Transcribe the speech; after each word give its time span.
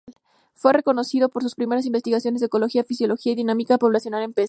Fue 0.55 0.81
conocido 0.81 1.29
por 1.29 1.43
sus 1.43 1.53
primeras 1.53 1.85
investigaciones 1.85 2.41
en 2.41 2.47
ecología 2.47 2.83
fisiológica 2.83 3.33
y 3.33 3.35
dinámica 3.35 3.77
poblacional 3.77 4.23
en 4.23 4.33
peces. 4.33 4.39